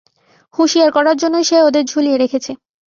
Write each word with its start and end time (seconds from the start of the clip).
হুঁশিয়ার 0.55 0.89
করার 0.91 1.17
জন্য 1.17 1.35
সে 1.43 1.57
ওদের 1.61 1.83
ঝুলিয়ে 1.85 2.17
রেখেছে। 2.17 2.51